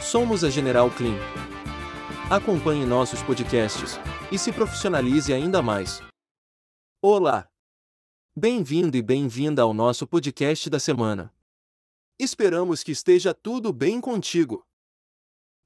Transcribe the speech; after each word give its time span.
Somos 0.00 0.44
a 0.44 0.48
General 0.48 0.88
Clean. 0.92 1.18
Acompanhe 2.30 2.86
nossos 2.86 3.20
podcasts 3.22 3.98
e 4.30 4.38
se 4.38 4.52
profissionalize 4.52 5.32
ainda 5.32 5.60
mais. 5.60 6.00
Olá! 7.02 7.48
Bem-vindo 8.34 8.96
e 8.96 9.02
bem-vinda 9.02 9.62
ao 9.62 9.74
nosso 9.74 10.06
podcast 10.06 10.70
da 10.70 10.78
semana. 10.78 11.34
Esperamos 12.18 12.84
que 12.84 12.92
esteja 12.92 13.34
tudo 13.34 13.72
bem 13.72 14.00
contigo. 14.00 14.64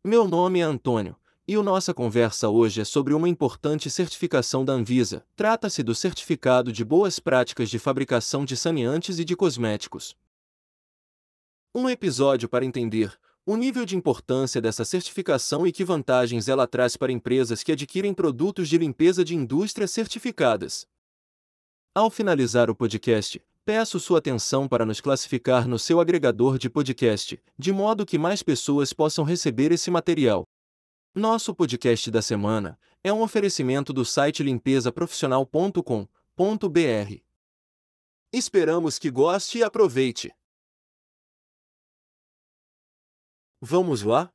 Meu 0.03 0.27
nome 0.27 0.61
é 0.61 0.63
Antônio 0.63 1.15
e 1.47 1.55
a 1.55 1.63
nossa 1.63 1.93
conversa 1.93 2.49
hoje 2.49 2.81
é 2.81 2.85
sobre 2.85 3.13
uma 3.13 3.29
importante 3.29 3.91
certificação 3.91 4.65
da 4.65 4.73
Anvisa. 4.73 5.27
Trata-se 5.37 5.83
do 5.83 5.95
Certificado 5.95 6.73
de 6.73 6.85
Boas 6.85 7.21
Práticas 7.21 7.69
de 7.69 7.79
Fabricação 7.79 8.47
de 8.47 8.57
Saneantes 8.57 9.19
e 9.19 9.25
de 9.27 9.37
Cosméticos. 9.37 10.17
Um 11.75 11.89
episódio 11.89 12.49
para 12.49 12.65
entender 12.65 13.19
o 13.45 13.57
nível 13.57 13.85
de 13.85 13.97
importância 13.97 14.61
dessa 14.61 14.85
certificação 14.85 15.67
e 15.67 15.73
que 15.73 15.85
vantagens 15.85 16.49
ela 16.49 16.67
traz 16.67 16.97
para 16.97 17.11
empresas 17.11 17.63
que 17.63 17.73
adquirem 17.73 18.15
produtos 18.15 18.69
de 18.69 18.79
limpeza 18.79 19.25
de 19.25 19.35
indústria 19.35 19.89
certificadas. 19.89 20.87
Ao 21.95 22.09
finalizar 22.09 22.71
o 22.71 22.75
podcast, 22.75 23.43
peço 23.65 24.01
sua 24.01 24.19
atenção 24.19 24.69
para 24.69 24.87
nos 24.87 25.01
classificar 25.01 25.67
no 25.67 25.79
seu 25.79 26.01
agregador 26.01 26.57
de 26.57 26.71
podcast, 26.71 27.39
de 27.59 27.73
modo 27.73 28.07
que 28.07 28.17
mais 28.17 28.43
pessoas 28.43 28.93
possam 28.93 29.25
receber 29.25 29.73
esse 29.73 29.91
material. 29.91 30.45
Nosso 31.15 31.55
podcast 31.55 32.11
da 32.11 32.23
semana 32.23 32.79
é 33.05 33.13
um 33.13 33.23
oferecimento 33.23 33.93
do 33.93 34.05
site 34.05 34.43
limpezaprofissional.com.br. 34.43 37.17
Esperamos 38.33 38.99
que 38.99 39.11
goste 39.11 39.59
e 39.59 39.63
aproveite! 39.63 40.33
Vamos 43.65 44.03
lá? 44.03 44.29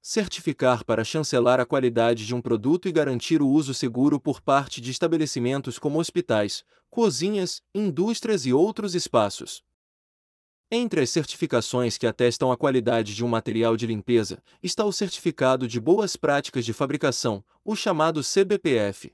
Certificar 0.00 0.84
para 0.84 1.02
chancelar 1.02 1.58
a 1.58 1.66
qualidade 1.66 2.24
de 2.24 2.32
um 2.32 2.40
produto 2.40 2.88
e 2.88 2.92
garantir 2.92 3.42
o 3.42 3.48
uso 3.48 3.74
seguro 3.74 4.20
por 4.20 4.40
parte 4.40 4.80
de 4.80 4.92
estabelecimentos 4.92 5.76
como 5.76 5.98
hospitais, 5.98 6.64
cozinhas, 6.88 7.60
indústrias 7.74 8.46
e 8.46 8.52
outros 8.52 8.94
espaços. 8.94 9.64
Entre 10.70 11.00
as 11.00 11.10
certificações 11.10 11.98
que 11.98 12.06
atestam 12.06 12.52
a 12.52 12.56
qualidade 12.56 13.12
de 13.12 13.24
um 13.24 13.28
material 13.28 13.76
de 13.76 13.88
limpeza, 13.88 14.40
está 14.62 14.84
o 14.84 14.92
Certificado 14.92 15.66
de 15.66 15.80
Boas 15.80 16.14
Práticas 16.14 16.64
de 16.64 16.72
Fabricação, 16.72 17.44
o 17.64 17.74
chamado 17.74 18.20
CBPF. 18.20 19.12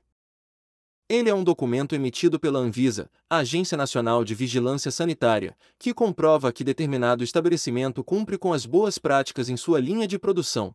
Ele 1.13 1.29
é 1.29 1.35
um 1.35 1.43
documento 1.43 1.93
emitido 1.93 2.39
pela 2.39 2.57
Anvisa, 2.57 3.11
Agência 3.29 3.77
Nacional 3.77 4.23
de 4.23 4.33
Vigilância 4.33 4.89
Sanitária, 4.89 5.57
que 5.77 5.93
comprova 5.93 6.53
que 6.53 6.63
determinado 6.63 7.21
estabelecimento 7.21 8.01
cumpre 8.01 8.37
com 8.37 8.53
as 8.53 8.65
boas 8.65 8.97
práticas 8.97 9.49
em 9.49 9.57
sua 9.57 9.77
linha 9.81 10.07
de 10.07 10.17
produção. 10.17 10.73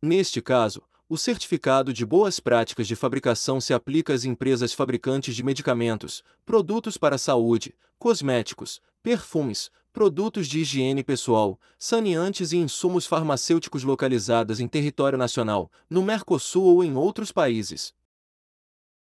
Neste 0.00 0.40
caso, 0.40 0.80
o 1.08 1.18
certificado 1.18 1.92
de 1.92 2.06
boas 2.06 2.38
práticas 2.38 2.86
de 2.86 2.94
fabricação 2.94 3.60
se 3.60 3.74
aplica 3.74 4.14
às 4.14 4.24
empresas 4.24 4.72
fabricantes 4.72 5.34
de 5.34 5.42
medicamentos, 5.42 6.22
produtos 6.46 6.96
para 6.96 7.16
a 7.16 7.18
saúde, 7.18 7.74
cosméticos, 7.98 8.80
perfumes, 9.02 9.72
produtos 9.92 10.46
de 10.46 10.60
higiene 10.60 11.02
pessoal, 11.02 11.58
saneantes 11.76 12.52
e 12.52 12.58
insumos 12.58 13.06
farmacêuticos 13.06 13.82
localizadas 13.82 14.60
em 14.60 14.68
território 14.68 15.18
nacional, 15.18 15.68
no 15.90 16.00
Mercosul 16.00 16.62
ou 16.62 16.84
em 16.84 16.94
outros 16.94 17.32
países. 17.32 17.92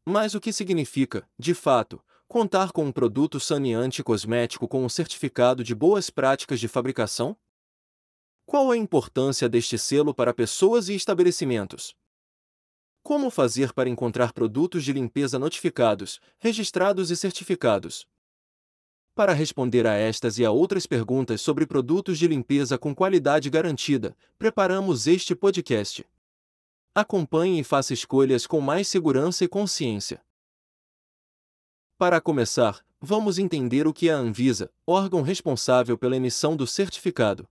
Mas 0.07 0.35
o 0.35 0.41
que 0.41 0.53
significa, 0.53 1.27
de 1.39 1.55
fato, 1.55 2.03
contar 2.29 2.73
com 2.73 2.85
um 2.85 2.93
produto 2.93 3.41
saneante 3.41 4.03
cosmético 4.03 4.69
com 4.69 4.85
um 4.85 4.89
certificado 4.89 5.65
de 5.65 5.75
boas 5.75 6.11
práticas 6.11 6.61
de 6.61 6.69
fabricação? 6.69 7.37
Qual 8.45 8.71
a 8.71 8.77
importância 8.77 9.49
deste 9.49 9.79
selo 9.79 10.15
para 10.15 10.35
pessoas 10.35 10.91
e 10.91 10.95
estabelecimentos? 10.95 11.97
Como 13.03 13.31
fazer 13.31 13.73
para 13.73 13.89
encontrar 13.89 14.33
produtos 14.35 14.85
de 14.85 14.93
limpeza 14.93 15.39
notificados, 15.39 16.21
registrados 16.39 17.11
e 17.11 17.17
certificados? 17.17 18.07
Para 19.15 19.33
responder 19.33 19.87
a 19.87 19.95
estas 19.95 20.39
e 20.39 20.45
a 20.45 20.51
outras 20.51 20.87
perguntas 20.87 21.41
sobre 21.41 21.67
produtos 21.67 22.19
de 22.19 22.29
limpeza 22.29 22.77
com 22.77 22.95
qualidade 22.95 23.49
garantida, 23.49 24.15
preparamos 24.39 25.07
este 25.07 25.35
podcast. 25.35 26.05
Acompanhe 26.97 27.59
e 27.59 27.65
faça 27.65 27.93
escolhas 27.93 28.47
com 28.47 28.61
mais 28.61 28.87
segurança 28.87 29.45
e 29.45 29.49
consciência. 29.49 30.23
Para 31.99 32.21
começar, 32.21 32.87
vamos 33.01 33.37
entender 33.37 33.89
o 33.89 33.93
que 33.93 34.09
é 34.09 34.13
a 34.13 34.17
Anvisa, 34.17 34.71
órgão 34.87 35.21
responsável 35.21 35.99
pela 35.99 36.17
emissão 36.17 36.55
do 36.55 36.69
certificado. 36.69 37.49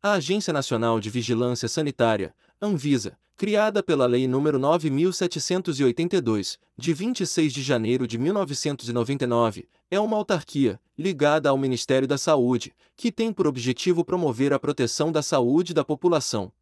A 0.00 0.12
Agência 0.12 0.52
Nacional 0.52 1.00
de 1.00 1.10
Vigilância 1.10 1.66
Sanitária, 1.66 2.32
Anvisa, 2.60 3.18
criada 3.36 3.82
pela 3.82 4.06
Lei 4.06 4.28
nº 4.28 4.56
9782, 4.56 6.56
de 6.76 6.94
26 6.94 7.52
de 7.52 7.62
janeiro 7.62 8.06
de 8.06 8.16
1999, 8.16 9.68
é 9.90 9.98
uma 9.98 10.16
autarquia, 10.16 10.80
ligada 10.96 11.48
ao 11.48 11.58
Ministério 11.58 12.06
da 12.06 12.16
Saúde, 12.16 12.72
que 12.94 13.10
tem 13.10 13.32
por 13.32 13.48
objetivo 13.48 14.04
promover 14.04 14.52
a 14.52 14.60
proteção 14.60 15.10
da 15.10 15.20
saúde 15.20 15.74
da 15.74 15.84
população, 15.84 16.52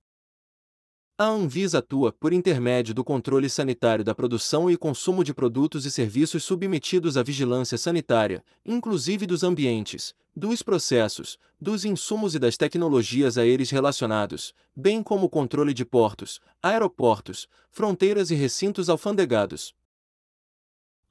a 1.23 1.27
Anvisa 1.27 1.81
atua 1.81 2.13
por 2.13 2.33
intermédio 2.33 2.95
do 2.95 3.05
controle 3.05 3.51
sanitário 3.51 4.03
da 4.03 4.15
produção 4.15 4.71
e 4.71 4.77
consumo 4.79 5.23
de 5.23 5.35
produtos 5.35 5.85
e 5.85 5.91
serviços 5.91 6.45
submetidos 6.45 7.19
à 7.19 7.23
vigilância 7.23 7.77
sanitária, 7.77 8.43
inclusive 8.65 9.27
dos 9.27 9.45
ambientes, 9.45 10.15
dos 10.35 10.63
processos, 10.63 11.37
dos 11.61 11.85
insumos 11.85 12.35
e 12.35 12.39
das 12.39 12.57
tecnologias 12.57 13.37
a 13.37 13.45
eles 13.45 13.69
relacionados, 13.69 14.55
bem 14.75 15.03
como 15.03 15.27
o 15.27 15.29
controle 15.29 15.75
de 15.75 15.85
portos, 15.85 16.41
aeroportos, 16.63 17.47
fronteiras 17.71 18.31
e 18.31 18.35
recintos 18.35 18.89
alfandegados. 18.89 19.75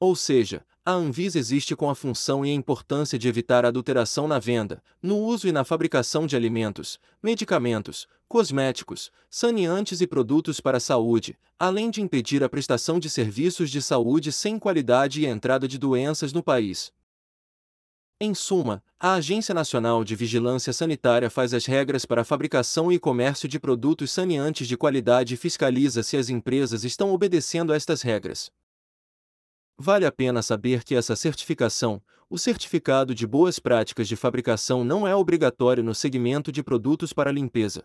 Ou 0.00 0.16
seja, 0.16 0.64
a 0.84 0.92
Anvisa 0.92 1.38
existe 1.38 1.76
com 1.76 1.88
a 1.88 1.94
função 1.94 2.44
e 2.44 2.50
a 2.50 2.54
importância 2.54 3.16
de 3.16 3.28
evitar 3.28 3.64
adulteração 3.64 4.26
na 4.26 4.40
venda, 4.40 4.82
no 5.00 5.18
uso 5.18 5.46
e 5.46 5.52
na 5.52 5.62
fabricação 5.62 6.26
de 6.26 6.34
alimentos, 6.34 6.98
medicamentos, 7.22 8.08
cosméticos, 8.30 9.10
saneantes 9.28 10.00
e 10.00 10.06
produtos 10.06 10.60
para 10.60 10.76
a 10.76 10.80
saúde, 10.80 11.36
além 11.58 11.90
de 11.90 12.00
impedir 12.00 12.44
a 12.44 12.48
prestação 12.48 13.00
de 13.00 13.10
serviços 13.10 13.68
de 13.68 13.82
saúde 13.82 14.30
sem 14.30 14.56
qualidade 14.56 15.20
e 15.20 15.26
a 15.26 15.30
entrada 15.30 15.66
de 15.66 15.76
doenças 15.76 16.32
no 16.32 16.40
país. 16.40 16.92
Em 18.20 18.32
suma, 18.32 18.84
a 19.00 19.14
Agência 19.14 19.52
Nacional 19.52 20.04
de 20.04 20.14
Vigilância 20.14 20.72
Sanitária 20.72 21.28
faz 21.28 21.52
as 21.52 21.66
regras 21.66 22.04
para 22.04 22.20
a 22.20 22.24
fabricação 22.24 22.92
e 22.92 23.00
comércio 23.00 23.48
de 23.48 23.58
produtos 23.58 24.12
saneantes 24.12 24.68
de 24.68 24.76
qualidade 24.76 25.34
e 25.34 25.36
fiscaliza 25.36 26.04
se 26.04 26.16
as 26.16 26.28
empresas 26.28 26.84
estão 26.84 27.12
obedecendo 27.12 27.72
a 27.72 27.76
estas 27.76 28.00
regras. 28.00 28.52
Vale 29.76 30.06
a 30.06 30.12
pena 30.12 30.40
saber 30.40 30.84
que 30.84 30.94
essa 30.94 31.16
certificação, 31.16 32.00
o 32.28 32.38
certificado 32.38 33.12
de 33.12 33.26
boas 33.26 33.58
práticas 33.58 34.06
de 34.06 34.14
fabricação, 34.14 34.84
não 34.84 35.04
é 35.04 35.16
obrigatório 35.16 35.82
no 35.82 35.96
segmento 35.96 36.52
de 36.52 36.62
produtos 36.62 37.12
para 37.12 37.32
limpeza. 37.32 37.84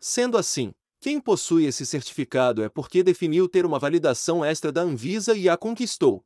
Sendo 0.00 0.36
assim, 0.36 0.72
quem 1.00 1.20
possui 1.20 1.66
esse 1.66 1.86
certificado 1.86 2.62
é 2.62 2.68
porque 2.68 3.02
definiu 3.02 3.48
ter 3.48 3.64
uma 3.64 3.78
validação 3.78 4.44
extra 4.44 4.72
da 4.72 4.82
Anvisa 4.82 5.34
e 5.36 5.48
a 5.48 5.56
conquistou. 5.56 6.24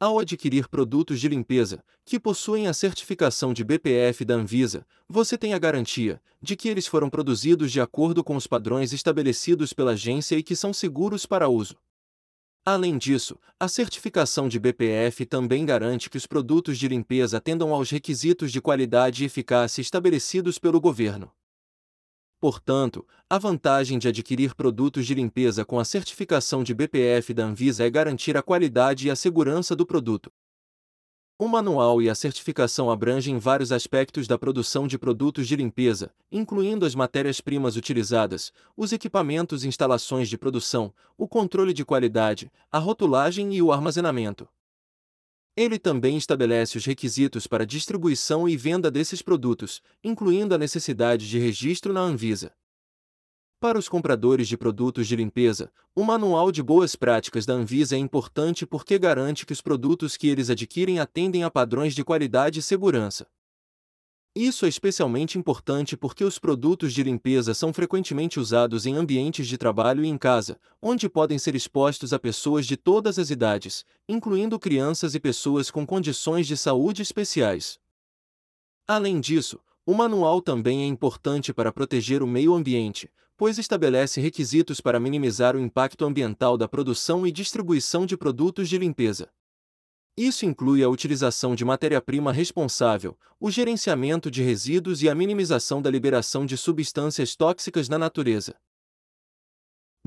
Ao 0.00 0.18
adquirir 0.18 0.68
produtos 0.68 1.20
de 1.20 1.28
limpeza, 1.28 1.84
que 2.04 2.18
possuem 2.18 2.66
a 2.66 2.74
certificação 2.74 3.52
de 3.52 3.62
BPF 3.62 4.24
da 4.24 4.34
Anvisa, 4.34 4.86
você 5.08 5.38
tem 5.38 5.54
a 5.54 5.58
garantia 5.58 6.20
de 6.42 6.56
que 6.56 6.68
eles 6.68 6.86
foram 6.86 7.08
produzidos 7.08 7.70
de 7.70 7.80
acordo 7.80 8.22
com 8.22 8.36
os 8.36 8.46
padrões 8.46 8.92
estabelecidos 8.92 9.72
pela 9.72 9.92
agência 9.92 10.36
e 10.36 10.42
que 10.42 10.56
são 10.56 10.72
seguros 10.72 11.24
para 11.24 11.48
uso. 11.48 11.76
Além 12.66 12.98
disso, 12.98 13.38
a 13.60 13.68
certificação 13.68 14.48
de 14.48 14.58
BPF 14.58 15.26
também 15.26 15.64
garante 15.64 16.10
que 16.10 16.16
os 16.16 16.26
produtos 16.26 16.78
de 16.78 16.88
limpeza 16.88 17.36
atendam 17.36 17.72
aos 17.72 17.90
requisitos 17.90 18.50
de 18.50 18.60
qualidade 18.60 19.22
e 19.22 19.26
eficácia 19.26 19.80
estabelecidos 19.80 20.58
pelo 20.58 20.80
governo. 20.80 21.30
Portanto, 22.44 23.06
a 23.30 23.38
vantagem 23.38 23.98
de 23.98 24.06
adquirir 24.06 24.54
produtos 24.54 25.06
de 25.06 25.14
limpeza 25.14 25.64
com 25.64 25.78
a 25.78 25.84
certificação 25.84 26.62
de 26.62 26.74
BPF 26.74 27.32
da 27.32 27.46
Anvisa 27.46 27.86
é 27.86 27.88
garantir 27.88 28.36
a 28.36 28.42
qualidade 28.42 29.08
e 29.08 29.10
a 29.10 29.16
segurança 29.16 29.74
do 29.74 29.86
produto. 29.86 30.30
O 31.38 31.48
manual 31.48 32.02
e 32.02 32.10
a 32.10 32.14
certificação 32.14 32.90
abrangem 32.90 33.38
vários 33.38 33.72
aspectos 33.72 34.26
da 34.26 34.36
produção 34.36 34.86
de 34.86 34.98
produtos 34.98 35.48
de 35.48 35.56
limpeza, 35.56 36.12
incluindo 36.30 36.84
as 36.84 36.94
matérias-primas 36.94 37.76
utilizadas, 37.76 38.52
os 38.76 38.92
equipamentos 38.92 39.64
e 39.64 39.68
instalações 39.68 40.28
de 40.28 40.36
produção, 40.36 40.92
o 41.16 41.26
controle 41.26 41.72
de 41.72 41.82
qualidade, 41.82 42.52
a 42.70 42.78
rotulagem 42.78 43.54
e 43.54 43.62
o 43.62 43.72
armazenamento. 43.72 44.46
Ele 45.56 45.78
também 45.78 46.16
estabelece 46.16 46.76
os 46.76 46.84
requisitos 46.84 47.46
para 47.46 47.64
distribuição 47.64 48.48
e 48.48 48.56
venda 48.56 48.90
desses 48.90 49.22
produtos, 49.22 49.80
incluindo 50.02 50.52
a 50.52 50.58
necessidade 50.58 51.28
de 51.28 51.38
registro 51.38 51.92
na 51.92 52.00
Anvisa. 52.00 52.52
Para 53.60 53.78
os 53.78 53.88
compradores 53.88 54.48
de 54.48 54.58
produtos 54.58 55.06
de 55.06 55.14
limpeza, 55.14 55.72
o 55.94 56.02
Manual 56.02 56.50
de 56.50 56.62
Boas 56.62 56.96
Práticas 56.96 57.46
da 57.46 57.54
Anvisa 57.54 57.94
é 57.94 57.98
importante 57.98 58.66
porque 58.66 58.98
garante 58.98 59.46
que 59.46 59.52
os 59.52 59.60
produtos 59.60 60.16
que 60.16 60.28
eles 60.28 60.50
adquirem 60.50 60.98
atendem 60.98 61.44
a 61.44 61.50
padrões 61.50 61.94
de 61.94 62.02
qualidade 62.04 62.58
e 62.58 62.62
segurança. 62.62 63.26
Isso 64.36 64.66
é 64.66 64.68
especialmente 64.68 65.38
importante 65.38 65.96
porque 65.96 66.24
os 66.24 66.40
produtos 66.40 66.92
de 66.92 67.04
limpeza 67.04 67.54
são 67.54 67.72
frequentemente 67.72 68.40
usados 68.40 68.84
em 68.84 68.96
ambientes 68.96 69.46
de 69.46 69.56
trabalho 69.56 70.04
e 70.04 70.08
em 70.08 70.18
casa, 70.18 70.58
onde 70.82 71.08
podem 71.08 71.38
ser 71.38 71.54
expostos 71.54 72.12
a 72.12 72.18
pessoas 72.18 72.66
de 72.66 72.76
todas 72.76 73.16
as 73.16 73.30
idades, 73.30 73.84
incluindo 74.08 74.58
crianças 74.58 75.14
e 75.14 75.20
pessoas 75.20 75.70
com 75.70 75.86
condições 75.86 76.48
de 76.48 76.56
saúde 76.56 77.00
especiais. 77.00 77.78
Além 78.88 79.20
disso, 79.20 79.60
o 79.86 79.94
manual 79.94 80.42
também 80.42 80.82
é 80.82 80.86
importante 80.86 81.54
para 81.54 81.72
proteger 81.72 82.20
o 82.20 82.26
meio 82.26 82.54
ambiente, 82.54 83.08
pois 83.36 83.56
estabelece 83.56 84.20
requisitos 84.20 84.80
para 84.80 84.98
minimizar 84.98 85.54
o 85.54 85.60
impacto 85.60 86.04
ambiental 86.04 86.58
da 86.58 86.66
produção 86.66 87.24
e 87.24 87.30
distribuição 87.30 88.04
de 88.04 88.16
produtos 88.16 88.68
de 88.68 88.78
limpeza. 88.78 89.30
Isso 90.16 90.46
inclui 90.46 90.80
a 90.84 90.88
utilização 90.88 91.56
de 91.56 91.64
matéria-prima 91.64 92.32
responsável, 92.32 93.18
o 93.40 93.50
gerenciamento 93.50 94.30
de 94.30 94.44
resíduos 94.44 95.02
e 95.02 95.08
a 95.08 95.14
minimização 95.14 95.82
da 95.82 95.90
liberação 95.90 96.46
de 96.46 96.56
substâncias 96.56 97.34
tóxicas 97.34 97.88
na 97.88 97.98
natureza. 97.98 98.54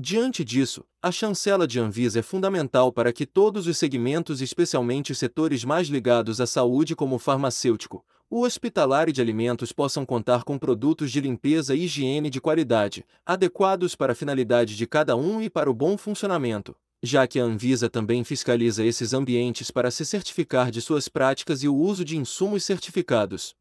Diante 0.00 0.42
disso, 0.42 0.82
a 1.02 1.12
chancela 1.12 1.66
de 1.66 1.78
Anvisa 1.78 2.20
é 2.20 2.22
fundamental 2.22 2.90
para 2.90 3.12
que 3.12 3.26
todos 3.26 3.66
os 3.66 3.76
segmentos, 3.76 4.40
especialmente 4.40 5.12
os 5.12 5.18
setores 5.18 5.62
mais 5.62 5.88
ligados 5.88 6.40
à 6.40 6.46
saúde 6.46 6.96
como 6.96 7.16
o 7.16 7.18
farmacêutico, 7.18 8.02
o 8.30 8.42
hospitalar 8.42 9.10
e 9.10 9.12
de 9.12 9.20
alimentos 9.20 9.72
possam 9.72 10.06
contar 10.06 10.42
com 10.42 10.56
produtos 10.58 11.12
de 11.12 11.20
limpeza 11.20 11.74
e 11.74 11.84
higiene 11.84 12.30
de 12.30 12.40
qualidade, 12.40 13.04
adequados 13.26 13.94
para 13.94 14.12
a 14.12 14.16
finalidade 14.16 14.74
de 14.74 14.86
cada 14.86 15.14
um 15.16 15.42
e 15.42 15.50
para 15.50 15.70
o 15.70 15.74
bom 15.74 15.98
funcionamento 15.98 16.74
já 17.02 17.26
que 17.26 17.38
a 17.38 17.44
Anvisa 17.44 17.88
também 17.88 18.24
fiscaliza 18.24 18.84
esses 18.84 19.12
ambientes 19.12 19.70
para 19.70 19.90
se 19.90 20.04
certificar 20.04 20.70
de 20.70 20.80
suas 20.80 21.08
práticas 21.08 21.62
e 21.62 21.68
o 21.68 21.74
uso 21.76 22.04
de 22.04 22.16
insumos 22.16 22.64
certificados. 22.64 23.54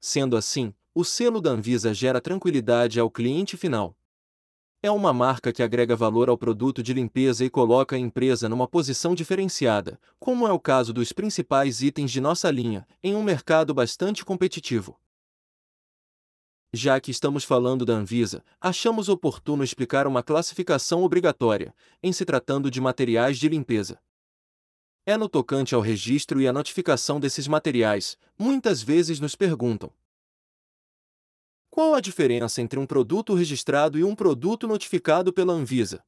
Sendo 0.00 0.36
assim, 0.36 0.72
o 0.94 1.04
selo 1.04 1.40
da 1.40 1.50
Anvisa 1.50 1.92
gera 1.92 2.20
tranquilidade 2.20 3.00
ao 3.00 3.10
cliente 3.10 3.56
final. 3.56 3.96
É 4.82 4.90
uma 4.90 5.12
marca 5.12 5.52
que 5.52 5.62
agrega 5.62 5.96
valor 5.96 6.28
ao 6.28 6.38
produto 6.38 6.82
de 6.82 6.92
limpeza 6.92 7.44
e 7.44 7.50
coloca 7.50 7.96
a 7.96 7.98
empresa 7.98 8.48
numa 8.48 8.68
posição 8.68 9.14
diferenciada, 9.14 9.98
como 10.18 10.46
é 10.46 10.52
o 10.52 10.60
caso 10.60 10.92
dos 10.92 11.12
principais 11.12 11.82
itens 11.82 12.10
de 12.12 12.20
nossa 12.20 12.50
linha, 12.50 12.86
em 13.02 13.16
um 13.16 13.22
mercado 13.22 13.74
bastante 13.74 14.24
competitivo. 14.24 14.96
Já 16.72 17.00
que 17.00 17.10
estamos 17.10 17.44
falando 17.44 17.84
da 17.84 17.94
Anvisa, 17.94 18.44
achamos 18.60 19.08
oportuno 19.08 19.62
explicar 19.62 20.06
uma 20.06 20.22
classificação 20.22 21.02
obrigatória, 21.02 21.74
em 22.02 22.12
se 22.12 22.24
tratando 22.24 22.70
de 22.70 22.80
materiais 22.80 23.38
de 23.38 23.48
limpeza. 23.48 24.00
É 25.04 25.16
no 25.16 25.28
tocante 25.28 25.74
ao 25.74 25.80
registro 25.80 26.40
e 26.40 26.48
à 26.48 26.52
notificação 26.52 27.20
desses 27.20 27.46
materiais, 27.46 28.18
muitas 28.38 28.82
vezes 28.82 29.20
nos 29.20 29.36
perguntam: 29.36 29.92
qual 31.76 31.94
a 31.94 32.00
diferença 32.00 32.62
entre 32.62 32.78
um 32.78 32.86
produto 32.86 33.34
registrado 33.34 33.98
e 33.98 34.02
um 34.02 34.14
produto 34.14 34.66
notificado 34.66 35.30
pela 35.30 35.52
Anvisa? 35.52 36.02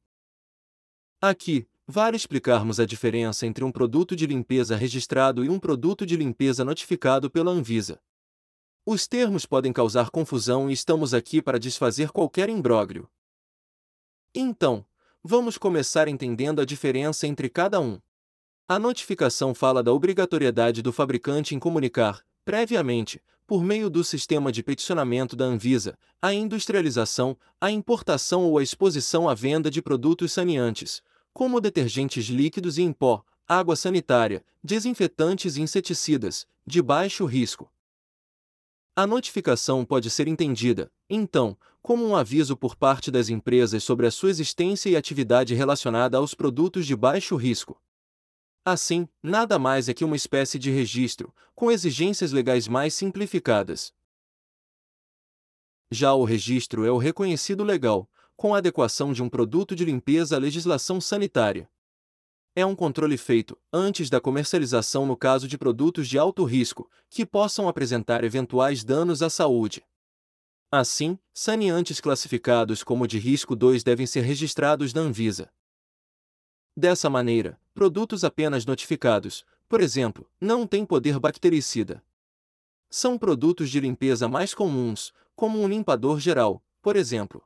Aqui, 1.21 1.67
vale 1.87 2.17
explicarmos 2.17 2.79
a 2.79 2.87
diferença 2.87 3.45
entre 3.45 3.63
um 3.63 3.71
produto 3.71 4.15
de 4.15 4.25
limpeza 4.25 4.75
registrado 4.75 5.45
e 5.45 5.49
um 5.49 5.59
produto 5.59 6.07
de 6.07 6.17
limpeza 6.17 6.65
notificado 6.65 7.29
pela 7.29 7.51
Anvisa. 7.51 8.01
Os 8.91 9.05
termos 9.05 9.45
podem 9.45 9.71
causar 9.71 10.09
confusão 10.09 10.67
e 10.67 10.73
estamos 10.73 11.13
aqui 11.13 11.43
para 11.43 11.59
desfazer 11.59 12.09
qualquer 12.09 12.49
imbróglio. 12.49 13.07
Então, 14.33 14.83
vamos 15.23 15.59
começar 15.59 16.07
entendendo 16.07 16.59
a 16.59 16.65
diferença 16.65 17.27
entre 17.27 17.49
cada 17.49 17.79
um. 17.79 17.99
A 18.67 18.79
notificação 18.79 19.53
fala 19.53 19.83
da 19.83 19.93
obrigatoriedade 19.93 20.81
do 20.81 20.91
fabricante 20.91 21.53
em 21.53 21.59
comunicar, 21.59 22.25
previamente, 22.43 23.21
por 23.45 23.63
meio 23.63 23.91
do 23.91 24.03
sistema 24.03 24.51
de 24.51 24.63
peticionamento 24.63 25.35
da 25.35 25.45
Anvisa, 25.45 25.95
a 26.19 26.33
industrialização, 26.33 27.37
a 27.61 27.69
importação 27.69 28.45
ou 28.45 28.57
a 28.57 28.63
exposição 28.63 29.29
à 29.29 29.35
venda 29.35 29.69
de 29.69 29.83
produtos 29.83 30.31
saneantes, 30.31 31.03
como 31.31 31.61
detergentes 31.61 32.25
líquidos 32.25 32.79
e 32.79 32.81
em 32.81 32.91
pó, 32.91 33.23
água 33.47 33.75
sanitária, 33.75 34.43
desinfetantes 34.63 35.57
e 35.57 35.61
inseticidas, 35.61 36.47
de 36.65 36.81
baixo 36.81 37.23
risco. 37.25 37.71
A 38.95 39.07
notificação 39.07 39.85
pode 39.85 40.09
ser 40.09 40.27
entendida, 40.27 40.91
então, 41.09 41.57
como 41.81 42.05
um 42.05 42.15
aviso 42.15 42.57
por 42.57 42.75
parte 42.75 43.09
das 43.09 43.29
empresas 43.29 43.83
sobre 43.83 44.05
a 44.05 44.11
sua 44.11 44.29
existência 44.29 44.89
e 44.89 44.95
atividade 44.95 45.53
relacionada 45.55 46.17
aos 46.17 46.33
produtos 46.33 46.85
de 46.85 46.95
baixo 46.95 47.35
risco. 47.35 47.81
Assim, 48.65 49.07
nada 49.23 49.57
mais 49.57 49.87
é 49.87 49.93
que 49.93 50.03
uma 50.03 50.15
espécie 50.15 50.59
de 50.59 50.69
registro, 50.69 51.33
com 51.55 51.71
exigências 51.71 52.31
legais 52.31 52.67
mais 52.67 52.93
simplificadas. 52.93 53.93
Já 55.89 56.13
o 56.13 56.23
registro 56.23 56.85
é 56.85 56.91
o 56.91 56.97
reconhecido 56.97 57.63
legal, 57.63 58.09
com 58.35 58.53
adequação 58.53 59.13
de 59.13 59.23
um 59.23 59.29
produto 59.29 59.75
de 59.75 59.85
limpeza 59.85 60.35
à 60.35 60.39
legislação 60.39 60.99
sanitária 60.99 61.69
é 62.59 62.65
um 62.65 62.75
controle 62.75 63.17
feito 63.17 63.57
antes 63.71 64.09
da 64.09 64.19
comercialização 64.19 65.05
no 65.05 65.15
caso 65.15 65.47
de 65.47 65.57
produtos 65.57 66.07
de 66.07 66.17
alto 66.17 66.43
risco, 66.43 66.89
que 67.09 67.25
possam 67.25 67.69
apresentar 67.69 68.23
eventuais 68.23 68.83
danos 68.83 69.21
à 69.21 69.29
saúde. 69.29 69.83
Assim, 70.71 71.17
saneantes 71.33 71.99
classificados 71.99 72.83
como 72.83 73.07
de 73.07 73.17
risco 73.17 73.55
2 73.55 73.83
devem 73.83 74.05
ser 74.05 74.21
registrados 74.21 74.93
na 74.93 75.01
Anvisa. 75.01 75.49
Dessa 76.75 77.09
maneira, 77.09 77.59
produtos 77.73 78.23
apenas 78.23 78.65
notificados, 78.65 79.43
por 79.67 79.81
exemplo, 79.81 80.29
não 80.39 80.67
têm 80.67 80.85
poder 80.85 81.19
bactericida. 81.19 82.03
São 82.89 83.17
produtos 83.17 83.69
de 83.69 83.79
limpeza 83.79 84.27
mais 84.27 84.53
comuns, 84.53 85.13
como 85.35 85.59
um 85.59 85.67
limpador 85.67 86.19
geral, 86.19 86.63
por 86.81 86.95
exemplo. 86.95 87.43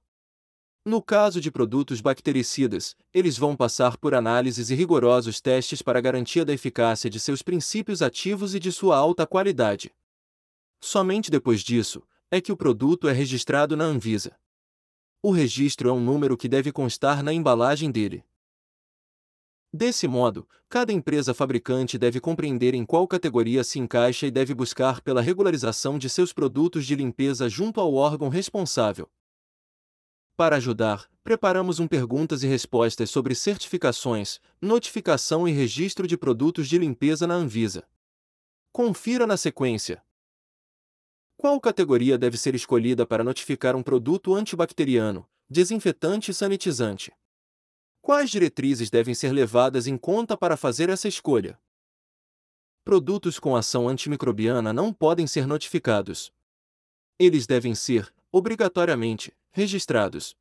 No 0.86 1.02
caso 1.02 1.40
de 1.40 1.50
produtos 1.50 2.02
bactericidas, 2.02 2.94
eles 3.14 3.38
vão 3.38 3.56
passar 3.56 3.96
por 3.96 4.14
análises 4.14 4.70
e 4.70 4.76
rigorosos 4.76 5.40
testes 5.40 5.82
para 5.82 6.02
garantia 6.02 6.44
da 6.44 6.52
eficácia 6.52 7.10
de 7.10 7.22
seus 7.22 7.42
princípios 7.42 8.02
ativos 8.02 8.54
e 8.54 8.60
de 8.60 8.70
sua 8.70 8.98
alta 8.98 9.26
qualidade. 9.26 9.96
Somente 10.82 11.32
depois 11.32 11.62
disso, 11.62 12.04
é 12.30 12.42
que 12.42 12.52
o 12.52 12.58
produto 12.58 13.08
é 13.08 13.14
registrado 13.14 13.78
na 13.78 13.86
Anvisa. 13.86 14.36
O 15.22 15.32
registro 15.32 15.88
é 15.88 15.94
um 15.94 16.02
número 16.02 16.36
que 16.36 16.50
deve 16.50 16.70
constar 16.70 17.24
na 17.24 17.32
embalagem 17.32 17.90
dele. 17.90 18.26
Desse 19.72 20.06
modo, 20.06 20.46
cada 20.68 20.92
empresa 20.92 21.34
fabricante 21.34 21.98
deve 21.98 22.20
compreender 22.20 22.74
em 22.74 22.86
qual 22.86 23.08
categoria 23.08 23.64
se 23.64 23.80
encaixa 23.80 24.28
e 24.28 24.32
deve 24.32 24.54
buscar 24.54 25.00
pela 25.00 25.22
regularização 25.22 25.98
de 25.98 26.10
seus 26.10 26.34
produtos 26.34 26.86
de 26.86 26.94
limpeza 26.94 27.48
junto 27.48 27.80
ao 27.80 27.94
órgão 27.94 28.28
responsável. 28.28 29.10
Para 30.36 30.56
ajudar, 30.56 31.08
preparamos 31.24 31.80
um 31.80 31.88
perguntas 31.88 32.42
e 32.42 32.48
respostas 32.48 33.12
sobre 33.12 33.36
certificações, 33.36 34.40
notificação 34.60 35.48
e 35.48 35.52
registro 35.52 36.08
de 36.08 36.18
produtos 36.18 36.68
de 36.68 36.78
limpeza 36.80 37.28
na 37.28 37.36
Anvisa. 37.36 37.88
Confira 38.72 39.28
na 39.28 39.38
sequência. 39.38 40.04
Qual 41.38 41.60
categoria 41.62 42.18
deve 42.18 42.36
ser 42.36 42.56
escolhida 42.56 43.06
para 43.06 43.24
notificar 43.24 43.76
um 43.76 43.84
produto 43.84 44.34
antibacteriano, 44.34 45.30
desinfetante 45.48 46.32
e 46.32 46.34
sanitizante? 46.34 47.14
Quais 48.02 48.32
diretrizes 48.32 48.90
devem 48.90 49.14
ser 49.14 49.32
levadas 49.32 49.86
em 49.86 49.98
conta 49.98 50.36
para 50.36 50.58
fazer 50.58 50.90
essa 50.90 51.08
escolha? 51.08 51.60
Produtos 52.84 53.40
com 53.40 53.56
ação 53.56 53.88
antimicrobiana 53.88 54.74
não 54.74 54.92
podem 54.92 55.28
ser 55.28 55.46
notificados. 55.46 56.34
Eles 57.20 57.46
devem 57.46 57.76
ser, 57.76 58.14
obrigatoriamente, 58.34 59.32
registrados. 59.52 60.36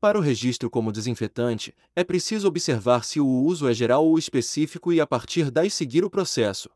Para 0.00 0.16
o 0.16 0.22
registro 0.22 0.70
como 0.70 0.92
desinfetante, 0.92 1.76
é 1.94 2.04
preciso 2.04 2.46
observar 2.46 3.04
se 3.04 3.18
o 3.18 3.26
uso 3.26 3.68
é 3.68 3.74
geral 3.74 4.06
ou 4.06 4.16
específico 4.16 4.92
e 4.92 5.00
a 5.00 5.06
partir 5.06 5.50
daí 5.50 5.68
seguir 5.68 6.04
o 6.04 6.08
processo. 6.08 6.70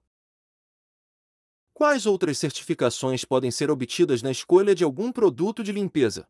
Quais 1.73 2.05
outras 2.05 2.37
certificações 2.37 3.25
podem 3.25 3.53
ser 3.53 3.71
obtidas 3.71 4.23
na 4.23 4.33
escolha 4.33 4.75
de 4.75 4.83
algum 4.83 5.12
produto 5.12 5.62
de 5.62 5.71
limpeza? 5.71 6.29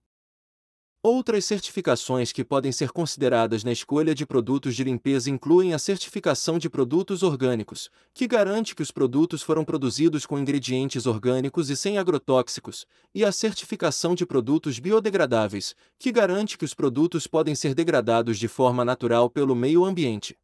Outras 1.07 1.45
certificações 1.45 2.33
que 2.33 2.43
podem 2.43 2.73
ser 2.73 2.91
consideradas 2.91 3.63
na 3.63 3.71
escolha 3.71 4.15
de 4.15 4.25
produtos 4.25 4.75
de 4.75 4.83
limpeza 4.83 5.29
incluem 5.29 5.75
a 5.75 5.79
certificação 5.79 6.59
de 6.59 6.71
produtos 6.71 7.23
orgânicos, 7.23 7.91
que 8.15 8.27
garante 8.27 8.75
que 8.75 8.81
os 8.81 8.91
produtos 8.91 9.43
foram 9.43 9.67
produzidos 9.67 10.25
com 10.25 10.39
ingredientes 10.39 11.05
orgânicos 11.05 11.69
e 11.69 11.77
sem 11.77 11.99
agrotóxicos, 11.99 12.87
e 13.15 13.23
a 13.23 13.31
certificação 13.31 14.15
de 14.15 14.25
produtos 14.25 14.79
biodegradáveis, 14.79 15.75
que 15.99 16.11
garante 16.11 16.57
que 16.57 16.65
os 16.65 16.73
produtos 16.73 17.27
podem 17.27 17.55
ser 17.55 17.75
degradados 17.75 18.39
de 18.39 18.49
forma 18.49 18.83
natural 18.83 19.29
pelo 19.29 19.55
meio 19.55 19.85
ambiente. 19.85 20.39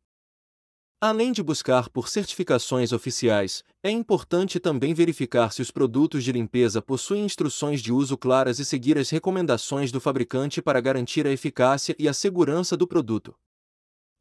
Além 1.02 1.32
de 1.32 1.42
buscar 1.42 1.88
por 1.88 2.10
certificações 2.10 2.92
oficiais, 2.92 3.64
é 3.82 3.90
importante 3.90 4.60
também 4.60 4.92
verificar 4.92 5.50
se 5.50 5.62
os 5.62 5.70
produtos 5.70 6.22
de 6.22 6.30
limpeza 6.30 6.82
possuem 6.82 7.24
instruções 7.24 7.80
de 7.80 7.90
uso 7.90 8.18
claras 8.18 8.58
e 8.58 8.66
seguir 8.66 8.98
as 8.98 9.08
recomendações 9.08 9.90
do 9.90 9.98
fabricante 9.98 10.60
para 10.60 10.78
garantir 10.78 11.26
a 11.26 11.32
eficácia 11.32 11.96
e 11.98 12.06
a 12.06 12.12
segurança 12.12 12.76
do 12.76 12.86
produto. 12.86 13.34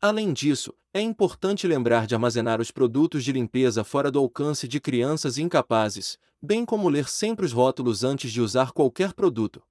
Além 0.01 0.31
disso, 0.31 0.73
é 0.93 1.01
importante 1.01 1.67
lembrar 1.67 2.07
de 2.07 2.15
armazenar 2.15 2.61
os 2.61 2.71
produtos 2.71 3.25
de 3.25 3.33
limpeza 3.33 3.83
fora 3.83 4.09
do 4.09 4.19
alcance 4.19 4.65
de 4.65 4.79
crianças 4.79 5.37
incapazes, 5.37 6.17
bem 6.41 6.63
como 6.63 6.87
ler 6.87 7.09
sempre 7.09 7.45
os 7.45 7.51
rótulos 7.51 8.05
antes 8.05 8.31
de 8.31 8.39
usar 8.39 8.71
qualquer 8.71 9.11
produto. 9.11 9.61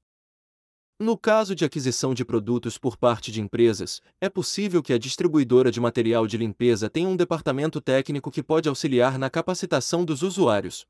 No 1.00 1.16
caso 1.16 1.54
de 1.54 1.64
aquisição 1.64 2.12
de 2.12 2.24
produtos 2.24 2.76
por 2.76 2.96
parte 2.96 3.30
de 3.30 3.40
empresas, 3.40 4.02
é 4.20 4.28
possível 4.28 4.82
que 4.82 4.92
a 4.92 4.98
distribuidora 4.98 5.70
de 5.70 5.80
material 5.80 6.26
de 6.26 6.36
limpeza 6.36 6.90
tenha 6.90 7.08
um 7.08 7.14
departamento 7.14 7.80
técnico 7.80 8.32
que 8.32 8.42
pode 8.42 8.68
auxiliar 8.68 9.16
na 9.16 9.30
capacitação 9.30 10.04
dos 10.04 10.22
usuários. 10.22 10.88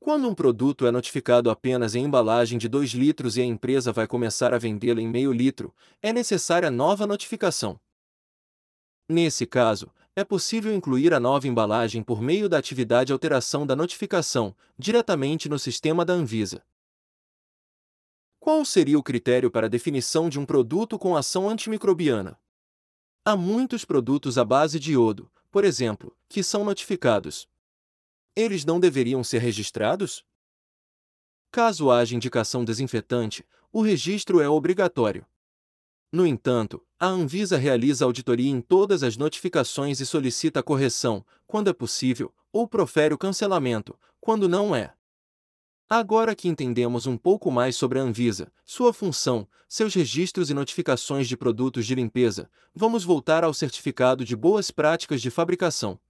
Quando 0.00 0.28
um 0.28 0.34
produto 0.34 0.84
é 0.84 0.90
notificado 0.90 1.48
apenas 1.48 1.94
em 1.94 2.04
embalagem 2.04 2.58
de 2.58 2.68
2 2.68 2.90
litros 2.90 3.36
e 3.36 3.40
a 3.40 3.44
empresa 3.44 3.92
vai 3.92 4.08
começar 4.08 4.52
a 4.52 4.58
vendê-lo 4.58 4.98
em 4.98 5.06
meio 5.06 5.32
litro, 5.32 5.72
é 6.02 6.12
necessária 6.12 6.72
nova 6.72 7.06
notificação. 7.06 7.78
Nesse 9.08 9.46
caso, 9.46 9.92
é 10.16 10.24
possível 10.24 10.74
incluir 10.74 11.14
a 11.14 11.20
nova 11.20 11.46
embalagem 11.46 12.02
por 12.02 12.20
meio 12.20 12.48
da 12.48 12.58
atividade 12.58 13.12
alteração 13.12 13.64
da 13.64 13.76
notificação, 13.76 14.56
diretamente 14.76 15.48
no 15.48 15.58
sistema 15.58 16.04
da 16.04 16.14
Anvisa. 16.14 16.64
Qual 18.44 18.62
seria 18.62 18.98
o 18.98 19.02
critério 19.02 19.50
para 19.50 19.64
a 19.64 19.70
definição 19.70 20.28
de 20.28 20.38
um 20.38 20.44
produto 20.44 20.98
com 20.98 21.16
ação 21.16 21.48
antimicrobiana? 21.48 22.38
Há 23.24 23.34
muitos 23.34 23.86
produtos 23.86 24.36
à 24.36 24.44
base 24.44 24.78
de 24.78 24.92
iodo, 24.92 25.32
por 25.50 25.64
exemplo, 25.64 26.14
que 26.28 26.42
são 26.42 26.62
notificados. 26.62 27.48
Eles 28.36 28.62
não 28.62 28.78
deveriam 28.78 29.24
ser 29.24 29.38
registrados? 29.38 30.22
Caso 31.50 31.90
haja 31.90 32.14
indicação 32.14 32.66
desinfetante, 32.66 33.46
o 33.72 33.80
registro 33.80 34.42
é 34.42 34.46
obrigatório. 34.46 35.26
No 36.12 36.26
entanto, 36.26 36.86
a 37.00 37.06
Anvisa 37.06 37.56
realiza 37.56 38.04
auditoria 38.04 38.50
em 38.50 38.60
todas 38.60 39.02
as 39.02 39.16
notificações 39.16 40.00
e 40.00 40.04
solicita 40.04 40.62
correção, 40.62 41.24
quando 41.46 41.70
é 41.70 41.72
possível, 41.72 42.30
ou 42.52 42.68
profere 42.68 43.14
o 43.14 43.18
cancelamento, 43.18 43.98
quando 44.20 44.50
não 44.50 44.76
é. 44.76 44.94
Agora 45.88 46.34
que 46.34 46.48
entendemos 46.48 47.06
um 47.06 47.16
pouco 47.16 47.50
mais 47.50 47.76
sobre 47.76 47.98
a 47.98 48.02
Anvisa, 48.02 48.50
sua 48.64 48.92
função, 48.92 49.46
seus 49.68 49.94
registros 49.94 50.48
e 50.48 50.54
notificações 50.54 51.28
de 51.28 51.36
produtos 51.36 51.84
de 51.84 51.94
limpeza, 51.94 52.50
vamos 52.74 53.04
voltar 53.04 53.44
ao 53.44 53.52
certificado 53.52 54.24
de 54.24 54.34
boas 54.34 54.70
práticas 54.70 55.20
de 55.20 55.30
fabricação. 55.30 56.00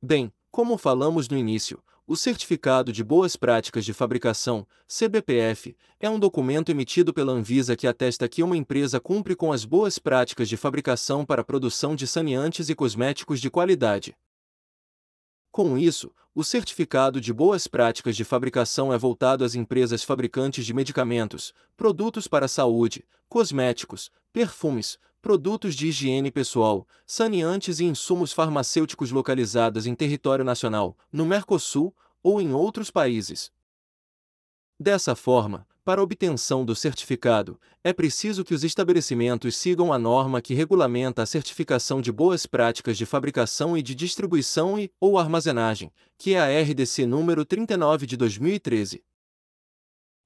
Bem, 0.00 0.32
como 0.50 0.78
falamos 0.78 1.28
no 1.28 1.36
início, 1.36 1.82
o 2.06 2.16
Certificado 2.16 2.90
de 2.90 3.04
Boas 3.04 3.36
Práticas 3.36 3.84
de 3.84 3.92
Fabricação, 3.92 4.66
CBPF, 4.86 5.76
é 6.00 6.08
um 6.08 6.18
documento 6.18 6.70
emitido 6.70 7.12
pela 7.12 7.32
Anvisa 7.32 7.76
que 7.76 7.86
atesta 7.86 8.26
que 8.26 8.42
uma 8.42 8.56
empresa 8.56 8.98
cumpre 8.98 9.36
com 9.36 9.52
as 9.52 9.66
boas 9.66 9.98
práticas 9.98 10.48
de 10.48 10.56
fabricação 10.56 11.26
para 11.26 11.42
a 11.42 11.44
produção 11.44 11.94
de 11.94 12.06
saneantes 12.06 12.70
e 12.70 12.74
cosméticos 12.74 13.42
de 13.42 13.50
qualidade. 13.50 14.16
Com 15.50 15.76
isso, 15.76 16.10
o 16.38 16.44
certificado 16.44 17.20
de 17.20 17.32
boas 17.32 17.66
práticas 17.66 18.16
de 18.16 18.22
fabricação 18.22 18.92
é 18.92 18.96
voltado 18.96 19.44
às 19.44 19.56
empresas 19.56 20.04
fabricantes 20.04 20.64
de 20.64 20.72
medicamentos, 20.72 21.52
produtos 21.76 22.28
para 22.28 22.44
a 22.44 22.48
saúde, 22.48 23.04
cosméticos, 23.28 24.08
perfumes, 24.32 25.00
produtos 25.20 25.74
de 25.74 25.88
higiene 25.88 26.30
pessoal, 26.30 26.86
saneantes 27.04 27.80
e 27.80 27.86
insumos 27.86 28.32
farmacêuticos 28.32 29.10
localizadas 29.10 29.84
em 29.84 29.96
território 29.96 30.44
nacional, 30.44 30.96
no 31.10 31.26
Mercosul 31.26 31.92
ou 32.22 32.40
em 32.40 32.52
outros 32.52 32.88
países. 32.88 33.50
Dessa 34.78 35.16
forma, 35.16 35.66
para 35.88 36.02
obtenção 36.02 36.66
do 36.66 36.76
certificado, 36.76 37.58
é 37.82 37.94
preciso 37.94 38.44
que 38.44 38.52
os 38.52 38.62
estabelecimentos 38.62 39.56
sigam 39.56 39.90
a 39.90 39.98
norma 39.98 40.42
que 40.42 40.52
regulamenta 40.52 41.22
a 41.22 41.26
certificação 41.26 42.02
de 42.02 42.12
boas 42.12 42.44
práticas 42.44 42.98
de 42.98 43.06
fabricação 43.06 43.74
e 43.74 43.80
de 43.80 43.94
distribuição 43.94 44.78
e 44.78 44.90
ou 45.00 45.16
armazenagem, 45.16 45.90
que 46.18 46.34
é 46.34 46.40
a 46.40 46.62
RDC 46.62 47.06
número 47.06 47.42
39 47.42 48.06
de 48.06 48.18
2013. 48.18 49.02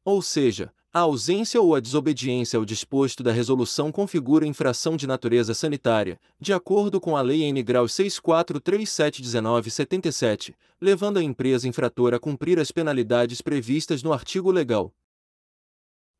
Ou 0.04 0.20
seja, 0.20 0.72
a 0.92 0.98
ausência 0.98 1.60
ou 1.60 1.76
a 1.76 1.80
desobediência 1.80 2.56
ao 2.56 2.64
disposto 2.64 3.22
da 3.22 3.30
resolução 3.30 3.92
configura 3.92 4.44
infração 4.44 4.96
de 4.96 5.06
natureza 5.06 5.54
sanitária, 5.54 6.18
de 6.40 6.52
acordo 6.52 7.00
com 7.00 7.16
a 7.16 7.22
Lei 7.22 7.44
N. 7.44 7.62
Grau 7.62 7.84
64371977, 7.84 10.56
levando 10.80 11.18
a 11.18 11.22
empresa 11.22 11.68
infratora 11.68 12.16
a 12.16 12.18
cumprir 12.18 12.58
as 12.58 12.72
penalidades 12.72 13.40
previstas 13.40 14.02
no 14.02 14.12
artigo 14.12 14.50
legal. 14.50 14.92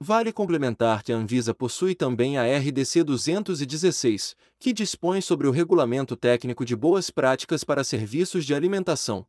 Vale 0.04 0.32
complementar 0.32 1.04
que 1.04 1.12
a 1.12 1.16
Anvisa 1.16 1.54
possui 1.54 1.94
também 1.94 2.37
a 2.37 2.42
RDC 2.59 3.04
216, 3.04 4.35
que 4.59 4.73
dispõe 4.73 5.21
sobre 5.21 5.47
o 5.47 5.52
regulamento 5.52 6.16
técnico 6.16 6.64
de 6.64 6.75
boas 6.75 7.09
práticas 7.09 7.62
para 7.62 7.85
serviços 7.85 8.44
de 8.44 8.52
alimentação. 8.52 9.25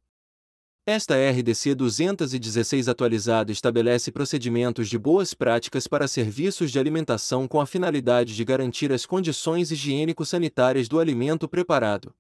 Esta 0.83 1.13
RDC 1.13 1.75
216 1.75 2.89
atualizada 2.89 3.51
estabelece 3.51 4.11
procedimentos 4.11 4.89
de 4.89 4.97
boas 4.97 5.35
práticas 5.35 5.85
para 5.85 6.07
serviços 6.07 6.71
de 6.71 6.79
alimentação 6.79 7.47
com 7.47 7.61
a 7.61 7.67
finalidade 7.67 8.35
de 8.35 8.43
garantir 8.43 8.91
as 8.91 9.05
condições 9.05 9.69
higiênico-sanitárias 9.71 10.87
do 10.87 10.99
alimento 10.99 11.47
preparado. 11.47 12.15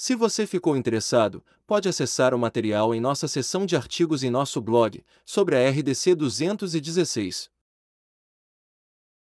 Se 0.00 0.14
você 0.14 0.46
ficou 0.46 0.76
interessado, 0.76 1.44
pode 1.66 1.88
acessar 1.88 2.32
o 2.32 2.38
material 2.38 2.94
em 2.94 3.00
nossa 3.00 3.26
seção 3.26 3.66
de 3.66 3.74
artigos 3.74 4.22
em 4.22 4.30
nosso 4.30 4.60
blog, 4.60 5.04
sobre 5.24 5.56
a 5.56 5.68
RDC 5.68 6.14
216. 6.14 7.50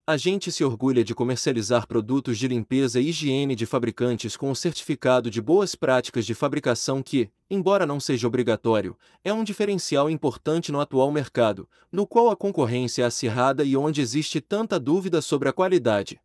A 0.06 0.16
gente 0.16 0.52
se 0.52 0.64
orgulha 0.64 1.04
de 1.04 1.16
comercializar 1.16 1.88
produtos 1.88 2.38
de 2.38 2.48
limpeza 2.48 3.02
e 3.02 3.10
higiene 3.10 3.56
de 3.56 3.66
fabricantes 3.66 4.38
com 4.38 4.52
o 4.52 4.56
certificado 4.56 5.32
de 5.32 5.42
boas 5.42 5.74
práticas 5.74 6.28
de 6.28 6.36
fabricação 6.36 7.02
que, 7.02 7.32
embora 7.50 7.84
não 7.84 8.00
seja 8.00 8.28
obrigatório, 8.28 8.96
é 9.24 9.34
um 9.34 9.44
diferencial 9.44 10.12
importante 10.12 10.72
no 10.72 10.80
atual 10.80 11.12
mercado, 11.12 11.68
no 11.92 12.06
qual 12.06 12.30
a 12.30 12.38
concorrência 12.38 13.02
é 13.02 13.06
acirrada 13.08 13.64
e 13.64 13.76
onde 13.76 14.00
existe 14.00 14.40
tanta 14.40 14.80
dúvida 14.80 15.24
sobre 15.24 15.50
a 15.50 15.54
qualidade. 15.54 16.22